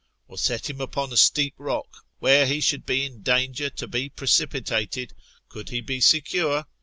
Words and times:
Or 0.27 0.35
set 0.39 0.67
him 0.67 0.81
upon 0.81 1.13
a 1.13 1.15
steep 1.17 1.53
rock, 1.59 1.85
where 2.17 2.47
he 2.47 2.59
should 2.59 2.87
be 2.87 3.05
in 3.05 3.21
danger 3.21 3.69
to 3.69 3.87
be 3.87 4.09
precipitated, 4.09 5.13
could 5.47 5.69
he 5.69 5.79
be 5.79 6.01
secure? 6.01 6.65